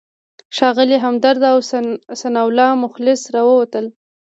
ښاغلی 0.55 0.97
همدرد 1.05 1.41
او 1.51 1.57
ثناالله 2.21 2.69
مخلص 2.83 3.21
راووتل. 3.33 3.85